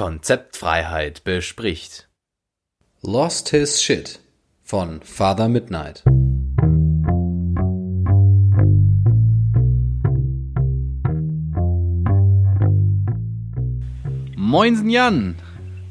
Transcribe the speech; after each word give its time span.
Konzeptfreiheit 0.00 1.24
bespricht. 1.24 2.08
Lost 3.02 3.50
His 3.50 3.82
Shit 3.82 4.18
von 4.62 5.02
Father 5.02 5.46
Midnight. 5.50 6.02
Moinsen 14.36 14.88
Jan. 14.88 15.36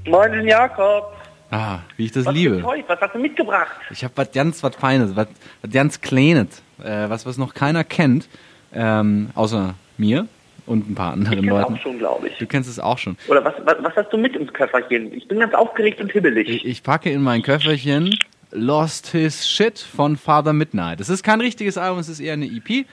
Moin, 0.07 0.47
Jakob. 0.47 1.13
Ah, 1.51 1.81
wie 1.95 2.05
ich 2.05 2.11
das 2.11 2.25
Was 2.25 2.33
liebe. 2.33 2.63
heute? 2.63 2.89
Was 2.89 2.99
hast 2.99 3.13
du 3.13 3.19
mitgebracht? 3.19 3.79
Ich 3.91 4.03
habe 4.03 4.17
was 4.17 4.31
ganz 4.31 4.63
was 4.63 4.75
Feines, 4.75 5.15
was, 5.15 5.27
was 5.61 5.71
ganz 5.71 6.01
Kleines, 6.01 6.63
äh, 6.83 7.07
was 7.07 7.27
was 7.27 7.37
noch 7.37 7.53
keiner 7.53 7.83
kennt, 7.83 8.27
ähm, 8.73 9.29
außer 9.35 9.75
mir 9.99 10.27
und 10.69 10.89
ein 10.89 10.95
paar 10.95 11.13
Ich 11.13 11.19
anderen 11.19 11.39
kenn's 11.41 11.49
Leuten. 11.49 11.73
auch 11.73 11.79
schon, 11.81 11.97
glaube 11.97 12.27
ich. 12.29 12.37
Du 12.37 12.45
kennst 12.45 12.69
es 12.69 12.79
auch 12.79 12.97
schon. 12.97 13.17
Oder 13.27 13.43
was, 13.43 13.55
was, 13.65 13.75
was 13.81 13.95
hast 13.95 14.13
du 14.13 14.17
mit 14.17 14.35
ins 14.35 14.53
Köfferchen? 14.53 15.13
Ich 15.13 15.27
bin 15.27 15.39
ganz 15.39 15.53
aufgeregt 15.53 15.99
und 15.99 16.11
hibbelig. 16.11 16.47
Ich, 16.47 16.65
ich 16.65 16.83
packe 16.83 17.09
in 17.09 17.21
mein 17.21 17.41
Köfferchen 17.41 18.17
Lost 18.51 19.07
His 19.07 19.49
Shit 19.49 19.79
von 19.79 20.15
Father 20.15 20.53
Midnight. 20.53 20.99
Es 21.01 21.09
ist 21.09 21.23
kein 21.23 21.41
richtiges 21.41 21.77
Album, 21.77 21.99
es 21.99 22.09
ist 22.09 22.19
eher 22.19 22.33
eine 22.33 22.45
EP, 22.45 22.85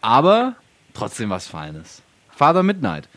aber 0.00 0.56
trotzdem 0.94 1.30
was 1.30 1.46
Feines. 1.46 2.02
Father 2.30 2.62
Midnight. 2.62 3.08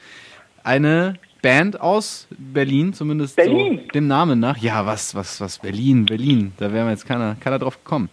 Eine 0.63 1.15
Band 1.41 1.79
aus 1.81 2.27
Berlin, 2.37 2.93
zumindest 2.93 3.35
Berlin? 3.35 3.79
so 3.83 3.87
dem 3.93 4.07
Namen 4.07 4.39
nach. 4.39 4.57
Ja, 4.57 4.85
was, 4.85 5.15
was, 5.15 5.41
was, 5.41 5.57
Berlin, 5.59 6.05
Berlin. 6.05 6.53
Da 6.57 6.71
wäre 6.71 6.89
jetzt 6.89 7.07
keiner, 7.07 7.35
keiner 7.39 7.59
drauf 7.59 7.83
gekommen. 7.83 8.09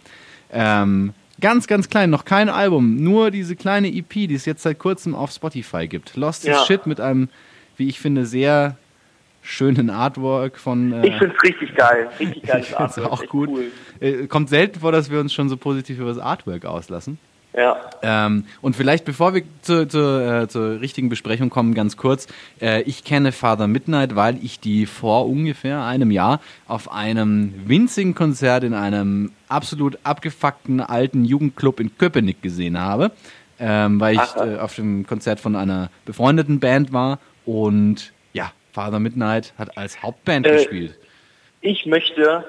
Ähm, 0.51 1.13
ganz, 1.39 1.67
ganz 1.67 1.89
klein, 1.89 2.09
noch 2.09 2.25
kein 2.25 2.49
Album, 2.49 2.95
nur 2.97 3.31
diese 3.31 3.55
kleine 3.55 3.87
EP, 3.93 4.09
die 4.09 4.33
es 4.33 4.45
jetzt 4.45 4.63
seit 4.63 4.79
kurzem 4.79 5.15
auf 5.15 5.31
Spotify 5.31 5.87
gibt. 5.87 6.15
Lost 6.15 6.43
Ja. 6.45 6.65
Shit 6.65 6.85
mit 6.87 6.99
einem, 6.99 7.29
wie 7.77 7.87
ich 7.87 7.99
finde, 7.99 8.25
sehr 8.25 8.77
schönen 9.41 9.89
Artwork 9.89 10.57
von. 10.57 10.91
Äh, 10.93 11.07
Ich 11.07 11.15
find's 11.17 11.41
richtig 11.43 11.75
geil. 11.75 12.09
Richtig 12.19 12.43
geiles 12.47 12.69
ich 12.69 12.77
Artwork. 12.77 13.11
auch 13.11 13.25
gut. 13.27 13.49
Cool. 13.49 13.71
Äh, 13.99 14.27
kommt 14.27 14.49
selten 14.49 14.79
vor, 14.81 14.91
dass 14.91 15.09
wir 15.09 15.19
uns 15.19 15.33
schon 15.33 15.49
so 15.49 15.57
positiv 15.57 15.97
über 15.99 16.09
das 16.09 16.19
Artwork 16.19 16.65
auslassen. 16.65 17.17
Ja. 17.53 17.89
Ähm, 18.03 18.45
und 18.61 18.75
vielleicht, 18.75 19.05
bevor 19.05 19.33
wir 19.33 19.41
zu, 19.61 19.87
zu, 19.87 19.97
äh, 19.99 20.47
zur 20.47 20.81
richtigen 20.81 21.09
Besprechung 21.09 21.49
kommen, 21.49 21.73
ganz 21.73 21.97
kurz. 21.97 22.27
Äh, 22.61 22.83
ich 22.83 23.03
kenne 23.03 23.31
Father 23.31 23.67
Midnight, 23.67 24.15
weil 24.15 24.37
ich 24.43 24.59
die 24.59 24.85
vor 24.85 25.27
ungefähr 25.27 25.83
einem 25.83 26.11
Jahr 26.11 26.41
auf 26.67 26.91
einem 26.91 27.53
winzigen 27.65 28.13
Konzert 28.13 28.63
in 28.63 28.73
einem 28.73 29.31
absolut 29.47 29.97
abgefuckten 30.03 30.79
alten 30.79 31.25
Jugendclub 31.25 31.79
in 31.79 31.97
Köpenick 31.97 32.41
gesehen 32.41 32.79
habe. 32.79 33.11
Ähm, 33.59 33.99
weil 33.99 34.15
ich 34.15 34.35
äh, 34.35 34.57
auf 34.57 34.75
dem 34.75 35.05
Konzert 35.05 35.41
von 35.41 35.55
einer 35.57 35.89
befreundeten 36.05 36.61
Band 36.61 36.93
war 36.93 37.19
und 37.45 38.13
ja, 38.31 38.53
Father 38.71 38.99
Midnight 38.99 39.53
hat 39.57 39.77
als 39.77 40.01
Hauptband 40.01 40.45
Äh, 40.45 40.53
gespielt. 40.53 40.97
Ich 41.59 41.85
möchte 41.85 42.45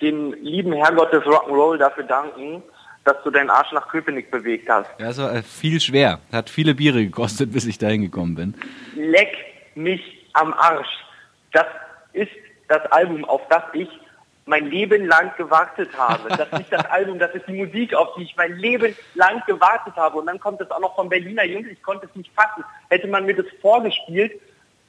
dem 0.00 0.32
lieben 0.34 0.72
Herrgott 0.72 1.12
des 1.12 1.24
Rock'n'Roll 1.24 1.78
dafür 1.78 2.04
danken, 2.04 2.62
dass 3.10 3.22
du 3.24 3.30
deinen 3.30 3.50
Arsch 3.50 3.72
nach 3.72 3.88
Köpenick 3.88 4.30
bewegt 4.30 4.68
hast. 4.68 4.88
Ja, 4.98 5.10
es 5.10 5.18
war 5.18 5.34
äh, 5.34 5.42
viel 5.42 5.80
schwer. 5.80 6.20
Hat 6.32 6.48
viele 6.48 6.74
Biere 6.74 7.04
gekostet, 7.04 7.52
bis 7.52 7.66
ich 7.66 7.78
dahin 7.78 8.02
gekommen 8.02 8.36
bin. 8.36 8.54
Leck 8.94 9.36
mich 9.74 10.00
am 10.32 10.52
Arsch. 10.52 10.88
Das 11.52 11.66
ist 12.12 12.30
das 12.68 12.84
Album, 12.92 13.24
auf 13.24 13.40
das 13.50 13.62
ich 13.72 13.88
mein 14.46 14.70
Leben 14.70 15.06
lang 15.06 15.32
gewartet 15.36 15.90
habe. 15.96 16.28
Das 16.28 16.60
ist 16.60 16.72
das 16.72 16.84
Album, 16.90 17.18
das 17.18 17.34
ist 17.34 17.46
die 17.48 17.64
Musik, 17.64 17.94
auf 17.94 18.14
die 18.16 18.22
ich 18.22 18.36
mein 18.36 18.56
Leben 18.56 18.94
lang 19.14 19.42
gewartet 19.46 19.94
habe. 19.96 20.18
Und 20.18 20.26
dann 20.26 20.38
kommt 20.38 20.60
es 20.60 20.70
auch 20.70 20.80
noch 20.80 20.94
von 20.94 21.08
Berliner 21.08 21.44
Jungs. 21.44 21.66
Ich 21.68 21.82
konnte 21.82 22.06
es 22.06 22.14
nicht 22.14 22.30
fassen. 22.34 22.64
Hätte 22.90 23.08
man 23.08 23.26
mir 23.26 23.34
das 23.34 23.46
vorgespielt, 23.60 24.40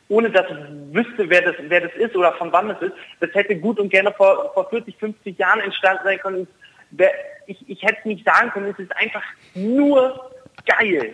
ohne 0.10 0.30
dass 0.30 0.46
ich 0.50 0.94
wüsste, 0.94 1.30
wer 1.30 1.42
das, 1.42 1.56
wer 1.60 1.82
das 1.82 1.94
ist 1.94 2.16
oder 2.16 2.34
von 2.34 2.52
wann 2.52 2.70
es 2.70 2.82
ist, 2.82 2.94
das 3.20 3.34
hätte 3.34 3.56
gut 3.56 3.80
und 3.80 3.90
gerne 3.90 4.12
vor, 4.12 4.52
vor 4.54 4.70
40, 4.70 4.96
50 4.98 5.40
Jahren 5.40 5.62
entstanden 5.62 6.04
sein 6.04 6.20
können. 6.20 6.48
Ich, 7.48 7.58
ich 7.68 7.82
hätte 7.84 7.98
es 8.00 8.06
nicht 8.06 8.26
sagen 8.26 8.52
können. 8.52 8.68
Es 8.68 8.80
ist 8.80 8.96
einfach 8.96 9.24
nur 9.56 10.32
geil. 10.66 11.14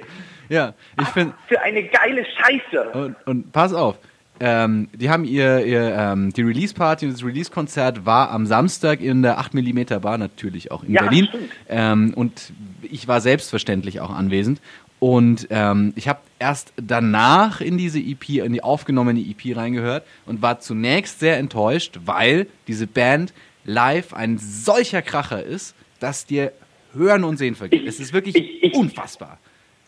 Ja, 0.50 0.74
ich 1.00 1.08
finde. 1.10 1.34
Für 1.48 1.62
eine 1.62 1.84
geile 1.84 2.26
Scheiße. 2.26 2.90
Und, 2.92 3.16
und 3.26 3.52
pass 3.52 3.74
auf. 3.74 3.98
Ähm, 4.40 4.88
die 4.94 5.10
haben 5.10 5.26
ihr, 5.26 5.66
ihr 5.66 5.96
ähm, 5.96 6.32
die 6.32 6.44
Release-Party 6.44 7.08
und 7.08 7.14
das 7.14 7.24
Release-Konzert 7.24 8.06
war 8.06 8.30
am 8.30 8.46
Samstag 8.46 9.02
in 9.02 9.24
der 9.24 9.40
8mm 9.40 10.00
Bar 10.00 10.18
natürlich 10.20 10.72
auch 10.72 10.84
in 10.84 10.94
Ja, 10.94 11.02
Berlin. 11.02 11.28
Ähm, 11.68 12.14
und 12.16 12.54
ich 12.84 13.08
war 13.08 13.20
selbstverständlich 13.20 14.00
auch 14.00 14.12
anwesend. 14.12 14.62
Und 15.00 15.48
ähm, 15.52 15.94
ich 15.96 16.08
habe 16.08 16.20
erst 16.40 16.74
danach 16.76 17.62
in 17.62 17.78
diese 17.78 18.00
EP, 18.00 18.30
in 18.30 18.54
die 18.54 18.64
aufgenommene 18.64 19.20
EP 19.20 19.56
reingehört 19.56 20.04
und 20.26 20.42
war 20.42 20.60
zunächst 20.60 21.20
sehr 21.20 21.38
enttäuscht, 21.38 22.00
weil 22.06 22.48
diese 22.68 22.88
Band 22.88 23.34
live 23.68 24.14
ein 24.14 24.38
solcher 24.40 25.04
Kracher 25.04 25.44
ist, 25.44 25.76
dass 26.00 26.26
dir 26.26 26.52
Hören 26.94 27.24
und 27.24 27.38
Sehen 27.38 27.54
vergeht. 27.56 27.82
Ich- 27.84 27.88
es 27.88 28.00
ist 28.00 28.14
wirklich 28.14 28.36
ich- 28.36 28.64
ich- 28.64 28.74
unfassbar. 28.74 29.38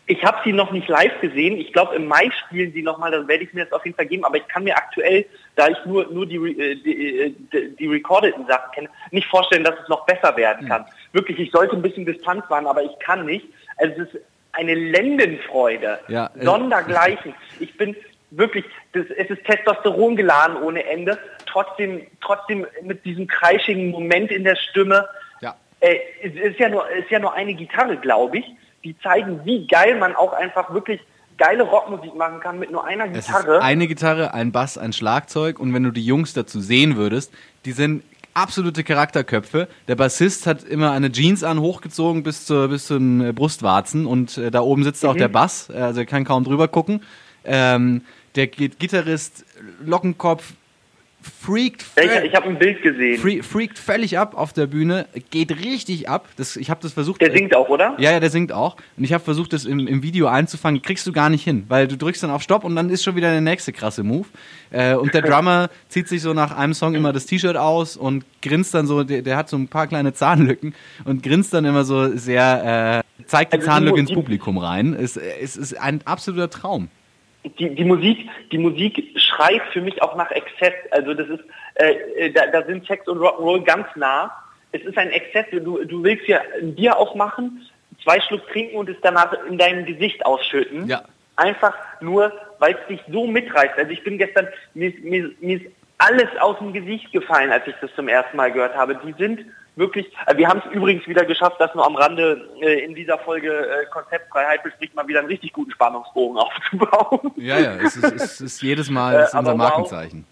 Ich 0.06 0.22
habe 0.24 0.38
sie 0.44 0.52
noch 0.52 0.72
nicht 0.72 0.88
live 0.88 1.20
gesehen. 1.20 1.56
Ich 1.56 1.72
glaube, 1.72 1.94
im 1.94 2.06
Mai 2.08 2.30
spielen 2.44 2.72
sie 2.72 2.82
nochmal, 2.82 3.12
dann 3.12 3.28
werde 3.28 3.44
ich 3.44 3.52
mir 3.54 3.64
das 3.64 3.72
auf 3.72 3.84
jeden 3.84 3.96
Fall 3.96 4.06
geben. 4.06 4.24
Aber 4.24 4.36
ich 4.36 4.46
kann 4.48 4.64
mir 4.64 4.76
aktuell, 4.76 5.24
da 5.54 5.68
ich 5.68 5.76
nur, 5.86 6.06
nur 6.12 6.26
die, 6.26 6.36
äh, 6.36 6.74
die, 6.82 7.18
äh, 7.20 7.32
die, 7.52 7.76
die 7.76 7.86
recordeten 7.86 8.44
Sachen 8.46 8.72
kenne, 8.74 8.88
nicht 9.12 9.28
vorstellen, 9.28 9.62
dass 9.64 9.76
es 9.80 9.88
noch 9.88 10.04
besser 10.06 10.36
werden 10.36 10.66
kann. 10.68 10.84
Wirklich, 11.12 11.38
ich 11.38 11.52
sollte 11.52 11.76
ein 11.76 11.82
bisschen 11.82 12.04
Distanz 12.06 12.42
wahren, 12.48 12.66
aber 12.66 12.82
ich 12.82 12.98
kann 12.98 13.24
nicht. 13.24 13.46
Also 13.76 14.02
es 14.02 14.12
ist 14.14 14.20
eine 14.52 14.74
Lendenfreude. 14.74 16.00
Ja, 16.08 16.28
äh, 16.36 16.44
Sondergleichen. 16.44 17.32
Ich 17.60 17.76
bin 17.76 17.94
wirklich, 18.30 18.64
das, 18.92 19.06
es 19.16 19.30
ist 19.30 19.44
Testosteron 19.44 20.16
geladen 20.16 20.56
ohne 20.56 20.84
Ende. 20.84 21.18
Trotzdem, 21.46 22.06
trotzdem 22.20 22.66
mit 22.82 23.04
diesem 23.04 23.26
kreischigen 23.26 23.90
Moment 23.90 24.30
in 24.30 24.44
der 24.44 24.56
Stimme. 24.56 25.08
Ja. 25.40 25.56
Äh, 25.80 25.96
es 26.22 26.34
ist 26.52 26.58
ja 26.58 26.68
nur, 26.68 26.88
ist 26.90 27.10
ja 27.10 27.18
nur 27.18 27.34
eine 27.34 27.54
Gitarre, 27.54 27.96
glaube 27.96 28.38
ich. 28.38 28.44
Die 28.84 28.98
zeigen, 29.00 29.40
wie 29.44 29.66
geil 29.66 29.98
man 29.98 30.14
auch 30.16 30.32
einfach 30.32 30.72
wirklich 30.72 31.00
geile 31.40 31.62
Rockmusik 31.62 32.14
machen 32.14 32.40
kann 32.40 32.58
mit 32.58 32.70
nur 32.70 32.84
einer 32.84 33.06
Es 33.06 33.20
ist 33.20 33.26
Gitarre. 33.26 33.62
eine 33.62 33.88
Gitarre, 33.88 34.34
ein 34.34 34.52
Bass, 34.52 34.78
ein 34.78 34.92
Schlagzeug 34.92 35.58
und 35.58 35.72
wenn 35.72 35.82
du 35.82 35.90
die 35.90 36.04
Jungs 36.04 36.34
dazu 36.34 36.60
sehen 36.60 36.96
würdest, 36.96 37.32
die 37.64 37.72
sind 37.72 38.04
absolute 38.34 38.84
Charakterköpfe. 38.84 39.66
Der 39.88 39.96
Bassist 39.96 40.46
hat 40.46 40.62
immer 40.62 40.92
eine 40.92 41.10
Jeans 41.10 41.42
an, 41.42 41.60
hochgezogen 41.60 42.22
bis, 42.22 42.44
zur, 42.44 42.68
bis 42.68 42.86
zu 42.86 42.94
den 42.94 43.20
äh, 43.20 43.32
Brustwarzen 43.32 44.06
und 44.06 44.38
äh, 44.38 44.50
da 44.50 44.60
oben 44.60 44.84
sitzt 44.84 45.04
auch 45.04 45.16
der 45.16 45.28
Bass, 45.28 45.70
äh, 45.70 45.78
also 45.78 46.00
er 46.00 46.06
kann 46.06 46.24
kaum 46.24 46.44
drüber 46.44 46.68
gucken. 46.68 47.02
Ähm, 47.44 48.02
der 48.36 48.46
Gi- 48.46 48.70
Gitarrist 48.78 49.44
Lockenkopf 49.84 50.52
freakt 51.38 51.84
Ja, 51.96 52.22
ich 52.22 52.30
ich 52.30 52.34
habe 52.34 52.48
ein 52.48 52.58
Bild 52.58 52.80
gesehen. 52.82 53.18
Free, 53.20 53.42
freakt 53.42 53.78
völlig 53.78 54.18
ab 54.18 54.34
auf 54.34 54.54
der 54.54 54.66
Bühne, 54.66 55.06
geht 55.30 55.50
richtig 55.50 56.08
ab. 56.08 56.26
Das, 56.38 56.56
ich 56.56 56.70
habe 56.70 56.80
das 56.82 56.94
versucht. 56.94 57.20
Der 57.20 57.30
singt 57.30 57.54
auch, 57.54 57.68
oder? 57.68 57.94
Ja, 57.98 58.12
ja, 58.12 58.20
der 58.20 58.30
singt 58.30 58.52
auch. 58.52 58.76
Und 58.96 59.04
ich 59.04 59.12
habe 59.12 59.22
versucht, 59.22 59.52
das 59.52 59.66
im, 59.66 59.86
im 59.86 60.02
Video 60.02 60.28
einzufangen. 60.28 60.80
Kriegst 60.80 61.06
du 61.06 61.12
gar 61.12 61.28
nicht 61.28 61.44
hin, 61.44 61.64
weil 61.68 61.88
du 61.88 61.98
drückst 61.98 62.22
dann 62.22 62.30
auf 62.30 62.40
Stopp 62.42 62.64
und 62.64 62.74
dann 62.74 62.88
ist 62.88 63.04
schon 63.04 63.16
wieder 63.16 63.30
der 63.32 63.42
nächste 63.42 63.70
krasse 63.72 64.02
Move. 64.02 64.26
Äh, 64.70 64.94
und 64.94 65.12
der 65.12 65.20
Drummer 65.30 65.68
zieht 65.88 66.08
sich 66.08 66.22
so 66.22 66.32
nach 66.32 66.56
einem 66.56 66.72
Song 66.72 66.94
immer 66.94 67.12
das 67.12 67.26
T-Shirt 67.26 67.56
aus 67.56 67.98
und 67.98 68.24
grinst 68.40 68.72
dann 68.72 68.86
so. 68.86 69.04
Der, 69.04 69.20
der 69.20 69.36
hat 69.36 69.50
so 69.50 69.58
ein 69.58 69.68
paar 69.68 69.88
kleine 69.88 70.14
Zahnlücken 70.14 70.74
und 71.04 71.22
grinst 71.22 71.52
dann 71.52 71.66
immer 71.66 71.84
so 71.84 72.16
sehr. 72.16 73.02
Äh, 73.18 73.24
zeigt 73.26 73.52
die 73.52 73.58
Also 73.58 73.68
Zahnlücke 73.68 74.00
ins 74.00 74.12
Publikum 74.12 74.56
rein. 74.56 74.94
Es, 74.94 75.18
es 75.18 75.58
ist 75.58 75.78
ein 75.78 76.00
absoluter 76.06 76.48
Traum. 76.48 76.88
Die, 77.44 77.74
die 77.74 77.84
Musik, 77.84 78.28
die 78.52 78.58
Musik 78.58 79.14
schreit 79.16 79.62
für 79.72 79.80
mich 79.80 80.02
auch 80.02 80.16
nach 80.16 80.30
Exzess. 80.30 80.74
Also 80.90 81.14
das 81.14 81.28
ist, 81.28 81.44
äh, 81.74 81.92
äh, 81.92 82.32
da, 82.32 82.46
da 82.48 82.64
sind 82.66 82.86
Sex 82.86 83.06
und 83.08 83.18
Rock'n'Roll 83.18 83.64
ganz 83.64 83.86
nah. 83.96 84.30
Es 84.72 84.82
ist 84.82 84.98
ein 84.98 85.10
Exzess. 85.10 85.46
Du, 85.50 85.84
du 85.84 86.02
willst 86.02 86.26
ja 86.26 86.40
ein 86.60 86.74
Bier 86.74 86.96
aufmachen, 86.96 87.66
zwei 88.02 88.20
Schluck 88.20 88.46
trinken 88.48 88.76
und 88.76 88.88
es 88.88 88.96
danach 89.02 89.32
in 89.48 89.58
dein 89.58 89.86
Gesicht 89.86 90.24
ausschütten. 90.24 90.86
Ja. 90.86 91.02
Einfach 91.36 91.74
nur, 92.00 92.32
weil 92.58 92.74
es 92.74 92.86
dich 92.88 93.00
so 93.10 93.26
mitreißt. 93.26 93.78
Also 93.78 93.90
ich 93.90 94.04
bin 94.04 94.18
gestern, 94.18 94.48
mir, 94.74 94.92
mir, 95.00 95.30
mir 95.40 95.56
ist 95.56 95.66
alles 95.96 96.28
aus 96.40 96.58
dem 96.58 96.72
Gesicht 96.72 97.10
gefallen, 97.12 97.50
als 97.50 97.66
ich 97.66 97.74
das 97.80 97.90
zum 97.94 98.08
ersten 98.08 98.36
Mal 98.36 98.52
gehört 98.52 98.74
habe. 98.74 99.00
Die 99.04 99.14
sind 99.18 99.46
wirklich, 99.76 100.06
äh, 100.26 100.36
wir 100.36 100.48
haben 100.48 100.62
es 100.64 100.72
übrigens 100.72 101.06
wieder 101.06 101.24
geschafft, 101.24 101.56
das 101.58 101.74
nur 101.74 101.86
am 101.86 101.96
Rande 101.96 102.48
äh, 102.60 102.84
in 102.84 102.94
dieser 102.94 103.18
Folge 103.18 103.50
äh, 103.50 103.86
Konzeptfreiheit 103.86 104.62
bespricht, 104.62 104.94
mal 104.94 105.06
wieder 105.08 105.20
einen 105.20 105.28
richtig 105.28 105.52
guten 105.52 105.70
Spannungsbogen 105.72 106.38
aufzubauen. 106.38 107.32
Ja, 107.36 107.58
ja, 107.58 107.74
es 107.76 107.96
ist, 107.96 108.12
es 108.12 108.40
ist 108.40 108.62
jedes 108.62 108.90
Mal 108.90 109.14
Äh, 109.14 109.18
es 109.20 109.28
ist 109.28 109.34
unser 109.34 109.52
wow. 109.52 109.58
Markenzeichen. 109.58 110.26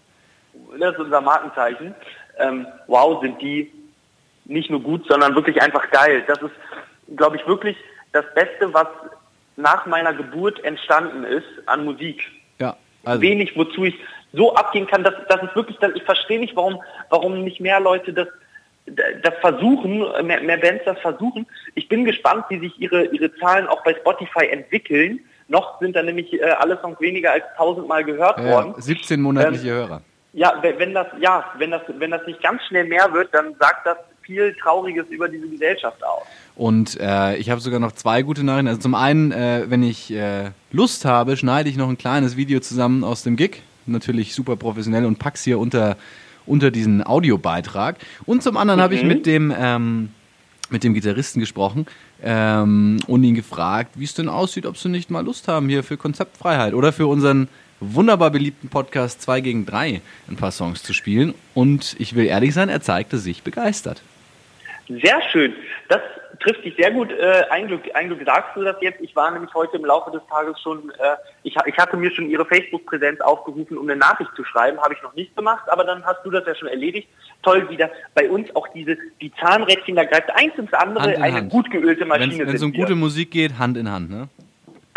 das 0.79 0.93
ist 0.93 0.99
unser 0.99 1.21
Markenzeichen. 1.21 1.95
Ähm, 2.37 2.67
wow, 2.87 3.21
sind 3.21 3.41
die 3.41 3.71
nicht 4.45 4.69
nur 4.69 4.81
gut, 4.81 5.05
sondern 5.07 5.35
wirklich 5.35 5.61
einfach 5.61 5.89
geil. 5.91 6.23
Das 6.27 6.41
ist, 6.41 6.55
glaube 7.15 7.37
ich, 7.37 7.45
wirklich 7.47 7.77
das 8.11 8.25
Beste, 8.33 8.73
was 8.73 8.87
nach 9.55 9.85
meiner 9.85 10.13
Geburt 10.13 10.63
entstanden 10.63 11.23
ist 11.23 11.45
an 11.65 11.85
Musik. 11.85 12.23
Ja, 12.59 12.75
also. 13.05 13.21
Wenig, 13.21 13.55
wozu 13.55 13.83
ich 13.83 13.95
so 14.33 14.55
abgehen 14.55 14.87
kann, 14.87 15.03
dass 15.03 15.13
das 15.27 15.43
ist 15.43 15.55
wirklich, 15.55 15.77
das, 15.79 15.91
ich 15.95 16.03
verstehe 16.03 16.39
nicht, 16.39 16.55
warum, 16.55 16.81
warum 17.09 17.43
nicht 17.43 17.59
mehr 17.59 17.79
Leute 17.79 18.13
das, 18.13 18.27
das 19.23 19.33
versuchen, 19.41 19.99
mehr, 20.25 20.41
mehr 20.41 20.57
Bands 20.57 20.83
das 20.85 20.99
versuchen. 20.99 21.45
Ich 21.75 21.87
bin 21.89 22.05
gespannt, 22.05 22.45
wie 22.49 22.59
sich 22.59 22.79
ihre, 22.79 23.05
ihre 23.05 23.33
Zahlen 23.37 23.67
auch 23.67 23.83
bei 23.83 23.93
Spotify 23.93 24.47
entwickeln, 24.49 25.19
Noch 25.47 25.79
sind 25.81 25.95
da 25.95 26.03
nämlich 26.03 26.31
äh, 26.33 26.43
alle 26.43 26.79
Songs 26.81 26.99
weniger 27.01 27.31
als 27.31 27.43
tausendmal 27.57 28.03
gehört 28.03 28.37
Ja, 28.37 28.45
worden. 28.45 28.73
17 28.77 29.19
monatliche 29.19 29.71
Hörer. 29.71 30.01
Ja, 30.33 30.53
we- 30.61 30.75
wenn 30.77 30.93
das, 30.93 31.07
ja, 31.19 31.43
wenn 31.57 31.71
das, 31.71 31.81
wenn 31.97 32.11
das 32.11 32.25
nicht 32.27 32.41
ganz 32.43 32.61
schnell 32.67 32.85
mehr 32.85 33.11
wird, 33.13 33.33
dann 33.33 33.55
sagt 33.59 33.87
das 33.87 33.97
viel 34.21 34.53
Trauriges 34.61 35.07
über 35.09 35.27
diese 35.27 35.47
Gesellschaft 35.47 36.03
aus. 36.03 36.21
Und 36.55 36.99
äh, 36.99 37.35
ich 37.37 37.49
habe 37.49 37.59
sogar 37.61 37.79
noch 37.79 37.93
zwei 37.93 38.21
gute 38.21 38.43
Nachrichten. 38.45 38.67
Also 38.67 38.79
zum 38.81 38.93
einen, 38.93 39.31
äh, 39.31 39.63
wenn 39.69 39.81
ich 39.81 40.11
äh, 40.13 40.51
Lust 40.71 41.03
habe, 41.05 41.35
schneide 41.35 41.67
ich 41.67 41.77
noch 41.77 41.89
ein 41.89 41.97
kleines 41.97 42.37
Video 42.37 42.59
zusammen 42.59 43.03
aus 43.03 43.23
dem 43.23 43.35
Gig. 43.35 43.63
Natürlich 43.87 44.35
super 44.35 44.55
professionell 44.55 45.05
und 45.05 45.17
pack's 45.17 45.43
hier 45.43 45.57
unter, 45.57 45.97
unter 46.49 46.71
diesen 46.71 47.05
Audiobeitrag. 47.05 47.97
Und 48.25 48.43
zum 48.43 48.57
anderen 48.57 48.81
habe 48.81 48.95
ich 48.95 49.03
mit 49.03 49.25
dem, 49.25 49.53
ähm, 49.57 50.09
mit 50.69 50.83
dem 50.83 50.93
Gitarristen 50.93 51.39
gesprochen 51.39 51.85
ähm, 52.23 52.97
und 53.07 53.23
ihn 53.23 53.35
gefragt, 53.35 53.91
wie 53.95 54.03
es 54.03 54.13
denn 54.13 54.29
aussieht, 54.29 54.65
ob 54.65 54.77
sie 54.77 54.89
nicht 54.89 55.09
mal 55.09 55.23
Lust 55.23 55.47
haben 55.47 55.69
hier 55.69 55.83
für 55.83 55.97
Konzeptfreiheit 55.97 56.73
oder 56.73 56.91
für 56.91 57.07
unseren 57.07 57.47
wunderbar 57.79 58.29
beliebten 58.29 58.69
Podcast 58.69 59.21
2 59.21 59.41
gegen 59.41 59.65
3 59.65 60.01
ein 60.27 60.35
paar 60.35 60.51
Songs 60.51 60.83
zu 60.83 60.93
spielen. 60.93 61.33
Und 61.53 61.95
ich 61.99 62.15
will 62.15 62.25
ehrlich 62.25 62.53
sein, 62.53 62.69
er 62.69 62.81
zeigte 62.81 63.17
sich 63.17 63.43
begeistert. 63.43 64.01
Sehr 64.89 65.21
schön. 65.31 65.53
Das 65.87 66.01
trifft 66.39 66.63
dich 66.63 66.75
sehr 66.75 66.91
gut. 66.91 67.11
Äh, 67.11 67.45
ein, 67.49 67.67
Glück, 67.67 67.83
ein 67.93 68.07
Glück 68.07 68.21
sagst 68.25 68.55
du 68.55 68.63
das 68.63 68.75
jetzt. 68.81 69.01
Ich 69.01 69.15
war 69.15 69.31
nämlich 69.31 69.53
heute 69.53 69.77
im 69.77 69.85
Laufe 69.85 70.11
des 70.11 70.21
Tages 70.29 70.59
schon, 70.61 70.89
äh, 70.91 71.15
ich, 71.43 71.55
ich 71.65 71.77
hatte 71.77 71.97
mir 71.97 72.11
schon 72.11 72.29
ihre 72.29 72.45
Facebook-Präsenz 72.45 73.21
aufgerufen, 73.21 73.77
um 73.77 73.89
eine 73.89 73.97
Nachricht 73.97 74.31
zu 74.35 74.43
schreiben. 74.43 74.79
Habe 74.79 74.93
ich 74.93 75.01
noch 75.03 75.15
nicht 75.15 75.35
gemacht, 75.35 75.63
aber 75.67 75.83
dann 75.83 76.03
hast 76.05 76.19
du 76.23 76.31
das 76.31 76.45
ja 76.45 76.55
schon 76.55 76.67
erledigt. 76.67 77.07
Toll 77.43 77.69
wieder. 77.69 77.89
Bei 78.13 78.29
uns 78.29 78.53
auch 78.55 78.67
diese, 78.69 78.97
die 79.21 79.31
Zahnrädchen, 79.39 79.95
da 79.95 80.03
greift 80.03 80.29
eins 80.35 80.53
ins 80.57 80.73
andere, 80.73 81.03
Hand 81.03 81.15
in 81.15 81.21
eine 81.21 81.35
Hand. 81.35 81.51
gut 81.51 81.71
geölte 81.71 82.05
Maschine. 82.05 82.47
Wenn 82.47 82.55
es 82.55 82.63
um 82.63 82.73
gute 82.73 82.95
Musik 82.95 83.31
geht, 83.31 83.57
Hand 83.57 83.77
in 83.77 83.91
Hand, 83.91 84.09
ne? 84.09 84.27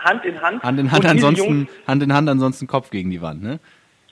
Hand 0.03 0.25
in 0.25 0.41
Hand. 0.41 0.63
Hand 0.63 0.81
in 0.81 0.91
Hand, 0.91 1.07
ansonsten, 1.07 1.69
Hand 1.87 2.03
in 2.03 2.13
Hand, 2.13 2.29
ansonsten 2.29 2.67
Kopf 2.67 2.91
gegen 2.91 3.11
die 3.11 3.23
Wand, 3.23 3.43
ne? 3.43 3.61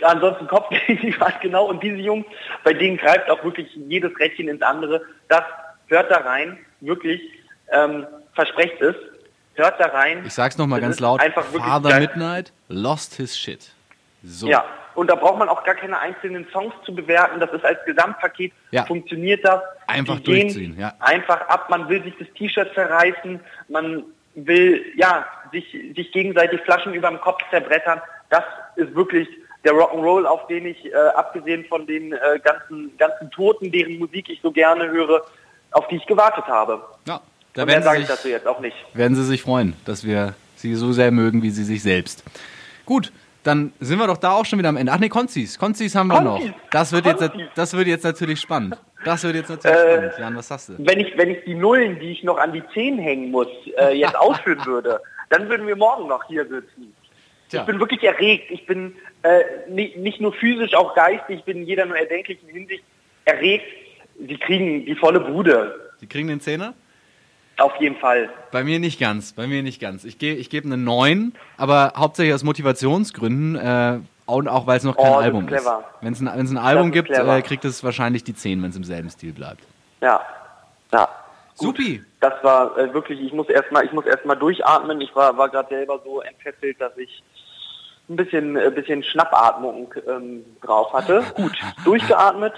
ansonsten 0.03 0.47
Kopf 0.47 0.69
gegen 0.87 1.00
die 1.03 1.21
Wand, 1.21 1.41
genau. 1.41 1.67
Und 1.67 1.83
diese 1.83 1.97
Jungs, 1.97 2.26
bei 2.65 2.73
denen 2.73 2.97
greift 2.97 3.29
auch 3.31 3.43
wirklich 3.44 3.69
jedes 3.75 4.19
Rädchen 4.19 4.49
ins 4.49 4.62
andere. 4.62 5.03
Das 5.29 5.43
hört 5.88 6.11
da 6.11 6.19
rein, 6.19 6.59
wirklich, 6.81 7.21
ähm, 7.73 8.06
versprecht 8.35 8.81
es. 8.81 8.94
Hört 9.55 9.79
da 9.81 9.87
rein. 9.87 10.23
Ich 10.25 10.32
sag's 10.32 10.56
nochmal 10.56 10.81
ganz 10.81 11.00
laut. 11.00 11.21
Einfach 11.21 11.44
wirklich 11.53 11.65
Father 11.71 11.91
geil. 11.91 12.00
Midnight 12.00 12.53
lost 12.69 13.15
his 13.15 13.37
shit. 13.38 13.73
So. 14.23 14.49
Ja, 14.49 14.65
und 14.94 15.09
da 15.11 15.15
braucht 15.15 15.38
man 15.38 15.49
auch 15.49 15.65
gar 15.65 15.75
keine 15.75 15.99
einzelnen 15.99 16.47
Songs 16.53 16.75
zu 16.85 16.94
bewerten. 16.94 17.41
Das 17.41 17.50
ist 17.53 17.65
als 17.65 17.79
Gesamtpaket, 17.85 18.53
Ja. 18.71 18.85
funktioniert 18.87 19.44
das. 19.44 19.61
Einfach 19.87 20.17
Die 20.19 20.25
durchziehen, 20.25 20.79
ja. 20.79 20.94
Einfach 21.00 21.41
ab, 21.49 21.69
man 21.69 21.88
will 21.88 22.03
sich 22.03 22.15
das 22.19 22.29
T-Shirt 22.37 22.73
zerreißen, 22.75 23.41
man 23.69 24.05
will, 24.35 24.85
ja, 24.97 25.26
sich, 25.53 25.76
sich 25.97 26.12
gegenseitig 26.12 26.61
Flaschen 26.62 26.94
über 26.94 27.09
dem 27.09 27.21
Kopf 27.21 27.41
zerbrettern. 27.50 28.00
Das 28.31 28.44
ist 28.76 28.94
wirklich 28.94 29.29
der 29.65 29.73
Rock'n'Roll, 29.73 30.25
auf 30.25 30.47
den 30.47 30.67
ich, 30.67 30.87
äh, 30.87 30.94
abgesehen 30.94 31.65
von 31.67 31.87
den 31.87 32.12
äh, 32.12 32.41
ganzen, 32.43 32.97
ganzen 32.97 33.31
Toten, 33.31 33.71
deren 33.73 33.99
Musik 33.99 34.31
ich 34.31 34.41
so 34.43 34.50
gerne 34.50 34.88
höre, 34.88 35.23
auf 35.73 35.87
die 35.89 35.97
ich 35.97 36.07
gewartet 36.07 36.45
habe. 36.47 36.81
Ja, 37.07 37.21
da 37.55 37.65
mehr 37.65 37.75
werden 37.75 37.85
sage 37.85 37.97
sie, 37.99 38.03
ich 38.03 38.09
dazu 38.09 38.23
sich, 38.23 38.33
jetzt 38.33 38.47
auch 38.47 38.61
nicht. 38.61 38.77
werden 38.95 39.15
sie 39.15 39.25
sich 39.25 39.43
freuen, 39.43 39.75
dass 39.85 40.05
wir 40.05 40.35
sie 40.57 40.75
so 40.75 40.93
sehr 40.93 41.11
mögen, 41.11 41.43
wie 41.43 41.51
sie 41.51 41.65
sich 41.65 41.83
selbst. 41.83 42.25
Gut, 42.87 43.13
dann 43.43 43.73
sind 43.81 43.99
wir 43.99 44.07
doch 44.07 44.19
da 44.19 44.33
auch 44.33 44.45
schon 44.45 44.59
wieder 44.59 44.69
am 44.69 44.77
Ende. 44.77 44.93
Ach 44.93 44.99
nee, 44.99 45.09
Konzis. 45.09 45.59
Konzis 45.59 45.95
haben 45.95 46.09
wir 46.09 46.21
noch. 46.21 46.37
Konzis. 46.39 46.53
Das 46.71 46.93
wird, 46.93 47.07
jetzt, 47.07 47.31
das 47.55 47.73
wird 47.75 47.87
jetzt 47.87 48.05
natürlich 48.05 48.41
spannend. 48.41 48.77
Das 49.05 49.23
wird 49.25 49.35
jetzt 49.37 49.49
natürlich 49.49 49.77
Äh, 49.79 49.93
spannend. 49.95 50.13
Jan, 50.19 50.37
was 50.37 50.51
hast 50.51 50.69
du? 50.69 50.75
wenn 50.79 51.01
ich, 51.01 51.17
wenn 51.17 51.31
ich 51.31 51.45
die 51.47 51.55
Nullen, 51.55 51.99
die 52.01 52.11
ich 52.13 52.23
noch 52.23 52.37
an 52.37 52.53
die 52.53 52.63
Zehen 52.75 52.99
hängen 52.99 53.31
muss, 53.31 53.47
äh, 53.79 53.95
jetzt 53.97 54.17
ausführen 54.19 54.65
würde, 54.67 55.01
dann 55.31 55.49
würden 55.49 55.67
wir 55.67 55.77
morgen 55.77 56.09
noch 56.09 56.25
hier 56.25 56.43
sitzen. 56.47 56.95
Tja. 57.49 57.61
Ich 57.61 57.67
bin 57.67 57.81
wirklich 57.81 58.03
erregt. 58.05 58.51
Ich 58.51 58.67
bin 58.67 58.95
äh, 59.23 59.41
nicht, 59.69 59.97
nicht 59.97 60.21
nur 60.21 60.33
physisch, 60.35 60.75
auch 60.75 60.95
geistig, 60.95 61.39
ich 61.39 61.45
bin 61.45 61.59
in 61.59 61.67
jeder 61.67 61.87
nur 61.87 61.97
erdenklichen 61.97 62.49
Hinsicht 62.49 62.85
erregt. 63.25 63.65
Sie 64.27 64.37
kriegen 64.37 64.85
die 64.85 64.95
volle 64.95 65.21
Bude. 65.21 65.93
Sie 65.99 66.07
kriegen 66.07 66.29
den 66.29 66.41
Zehner? 66.41 66.75
Auf 67.59 67.77
jeden 67.79 67.97
Fall. 67.97 68.31
Bei 68.53 68.65
mir 68.65 68.79
nicht 68.79 68.99
ganz, 68.99 69.33
bei 69.33 69.47
mir 69.47 69.63
nicht 69.63 69.81
ganz. 69.81 70.05
Ich, 70.05 70.19
geh, 70.19 70.33
ich 70.33 70.49
gebe 70.49 70.67
eine 70.67 70.79
9, 70.79 71.35
aber 71.59 71.93
hauptsächlich 71.95 72.35
aus 72.35 72.43
Motivationsgründen 72.43 73.57
äh, 73.57 73.99
und 74.25 74.49
auch 74.49 74.67
weil 74.67 74.79
es 74.79 74.85
noch 74.85 74.97
kein 74.97 75.13
Oh, 75.13 75.19
ist 75.19 75.25
Album 75.25 75.49
ist. 75.49 75.67
Wenn 76.01 76.13
es 76.13 76.21
ein, 76.21 76.31
wenn's 76.35 76.51
ein 76.51 76.57
Album 76.57 76.91
gibt, 76.91 77.11
äh, 77.11 77.43
kriegt 77.43 77.65
es 77.65 77.85
wahrscheinlich 77.85 78.25
die 78.25 78.35
10, 78.35 78.63
wenn 78.63 78.71
es 78.71 78.77
im 78.77 78.85
selben 78.85 79.11
Stil 79.11 79.33
bleibt. 79.33 79.63
Ja. 80.01 80.21
Ja. 80.93 81.09
Supi. 81.55 82.03
Das 82.21 82.33
war 82.43 82.77
äh, 82.79 82.93
wirklich, 82.95 83.21
ich 83.21 83.33
muss 83.33 83.49
erstmal, 83.49 83.85
ich 83.85 83.93
muss 83.93 84.07
erstmal 84.07 84.37
durchatmen. 84.37 85.01
Ich 85.01 85.15
war, 85.15 85.37
war 85.37 85.49
gerade 85.49 85.69
selber 85.69 86.01
so 86.05 86.23
entfesselt, 86.23 86.81
dass 86.81 86.97
ich 86.97 87.23
ein 88.09 88.17
bisschen, 88.17 88.57
äh, 88.57 88.71
bisschen 88.71 89.03
Schnappatmung 89.03 89.93
ähm, 90.09 90.45
drauf 90.63 90.93
hatte. 90.93 91.23
Gut, 91.35 91.57
durchgeatmet. 91.85 92.55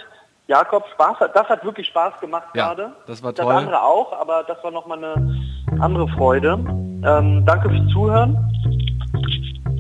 Jakob, 0.49 0.85
Spaß 0.95 1.21
hat, 1.21 1.37
das 1.37 1.49
hat 1.49 1.65
wirklich 1.65 1.87
Spaß 1.89 2.21
gemacht 2.21 2.49
Ja, 2.55 2.69
gerade. 2.75 2.93
das 3.07 3.23
war 3.23 3.33
Das 3.33 3.45
toll. 3.45 3.55
andere 3.55 3.81
auch, 3.83 4.13
aber 4.21 4.43
das 4.47 4.63
war 4.63 4.71
nochmal 4.71 4.99
eine 4.99 5.41
andere 5.81 6.09
Freude. 6.09 6.59
Ähm, 7.05 7.45
danke 7.47 7.71
fürs 7.71 7.89
Zuhören. 7.93 8.37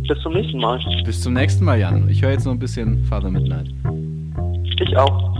Bis 0.08 0.20
zum 0.22 0.32
nächsten 0.32 0.58
Mal. 0.58 0.78
Bis 1.04 1.20
zum 1.22 1.32
nächsten 1.34 1.64
Mal, 1.64 1.78
Jan. 1.78 2.08
Ich 2.08 2.22
höre 2.22 2.30
jetzt 2.30 2.44
noch 2.44 2.52
ein 2.52 2.58
bisschen 2.58 3.04
Father 3.04 3.30
Midnight. 3.30 3.68
Ich 4.80 4.96
auch. 4.96 5.31